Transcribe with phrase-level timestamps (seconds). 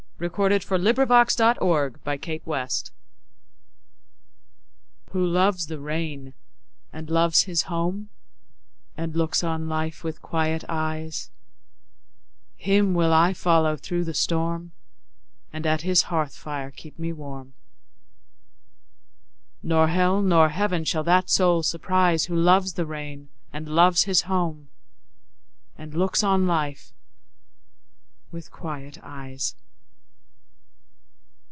[0.21, 0.61] 1917.
[0.67, 2.85] Who Loves the Rain By Frances
[5.11, 6.33] Shaw WHO loves the rainAnd
[7.09, 8.09] loves his home,
[8.95, 11.31] And looks on life with quiet eyes,
[12.55, 14.73] Him will I follow through the storm;
[15.51, 17.55] And at his hearth fire keep me warm;
[19.63, 24.21] Nor hell nor heaven shall that soul surprise, Who loves the rain, And loves his
[24.23, 24.69] home,
[25.79, 26.93] And looks on life
[28.31, 29.55] with quiet eyes.